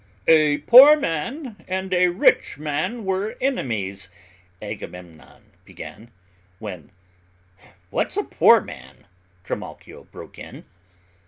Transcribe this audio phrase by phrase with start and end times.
[0.25, 4.09] "A poor man and a rich man were enemies,"
[4.59, 6.09] Agamemmon began,
[6.57, 6.89] when:
[7.91, 9.05] "What's a poor man?"
[9.43, 10.65] Trimalchio broke in.